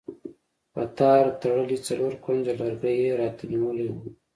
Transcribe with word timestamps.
په 0.73 0.81
تار 0.97 1.23
تړلی 1.41 1.77
څلور 1.87 2.13
کونجه 2.25 2.51
لرګی 2.61 2.95
یې 3.03 3.11
راته 3.21 3.43
نیولی 3.51 3.87
و. 3.91 3.97